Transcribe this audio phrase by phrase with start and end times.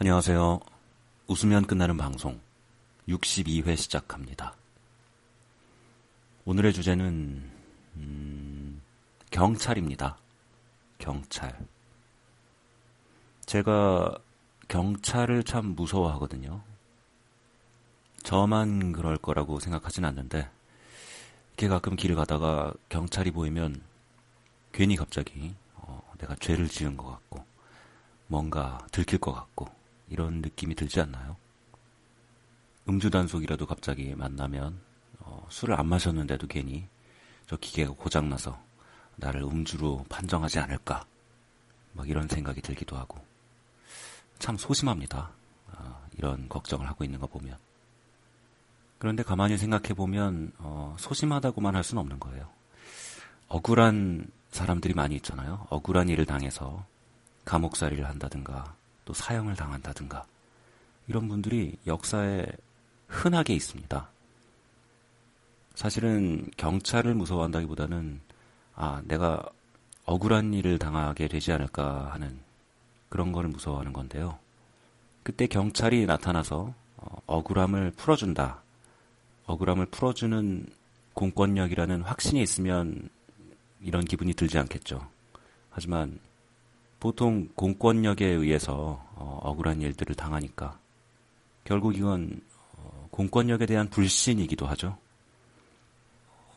[0.00, 0.60] 안녕하세요.
[1.26, 2.40] 웃으면 끝나는 방송
[3.08, 4.54] 62회 시작합니다.
[6.44, 7.50] 오늘의 주제는
[7.96, 8.80] 음,
[9.32, 10.16] 경찰입니다.
[10.98, 11.58] 경찰.
[13.44, 14.16] 제가
[14.68, 16.62] 경찰을 참 무서워하거든요.
[18.22, 20.48] 저만 그럴 거라고 생각하진 않는데
[21.54, 23.82] 이렇게 가끔 길을 가다가 경찰이 보이면
[24.70, 27.44] 괜히 갑자기 어, 내가 죄를 지은 것 같고
[28.28, 29.76] 뭔가 들킬 것 같고
[30.10, 31.36] 이런 느낌이 들지 않나요?
[32.88, 34.80] 음주 단속이라도 갑자기 만나면
[35.20, 36.86] 어, 술을 안 마셨는데도 괜히
[37.46, 38.58] 저 기계가 고장나서
[39.16, 41.04] 나를 음주로 판정하지 않을까
[41.92, 43.18] 막 이런 생각이 들기도 하고
[44.38, 45.30] 참 소심합니다.
[45.72, 47.58] 어, 이런 걱정을 하고 있는 거 보면
[48.98, 52.48] 그런데 가만히 생각해 보면 어, 소심하다고만 할 수는 없는 거예요.
[53.48, 55.66] 억울한 사람들이 많이 있잖아요.
[55.70, 56.84] 억울한 일을 당해서
[57.44, 58.76] 감옥살이를 한다든가
[59.08, 60.26] 또 사형을 당한다든가
[61.06, 62.44] 이런 분들이 역사에
[63.06, 64.06] 흔하게 있습니다.
[65.74, 68.20] 사실은 경찰을 무서워한다기보다는
[68.74, 69.42] 아 내가
[70.04, 72.38] 억울한 일을 당하게 되지 않을까 하는
[73.08, 74.38] 그런 거를 무서워하는 건데요.
[75.22, 78.60] 그때 경찰이 나타나서 어, 억울함을 풀어준다.
[79.46, 80.66] 억울함을 풀어주는
[81.14, 83.08] 공권력이라는 확신이 있으면
[83.80, 85.08] 이런 기분이 들지 않겠죠.
[85.70, 86.18] 하지만
[87.00, 90.78] 보통 공권력에 의해서 어, 억울한 일들을 당하니까
[91.64, 92.40] 결국 이건
[92.76, 94.96] 어, 공권력에 대한 불신이기도 하죠.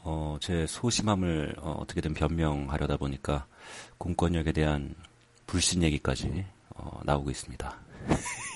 [0.04, 3.46] 어, 제 소심함을 어, 어떻게든 변명하려다 보니까
[3.98, 4.96] 공권력에 대한
[5.46, 6.46] 불신 얘기까지
[6.76, 7.78] 어, 나오고 있습니다.